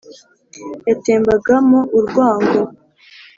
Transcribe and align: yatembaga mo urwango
yatembaga 0.87 1.53
mo 1.69 1.79
urwango 1.97 2.61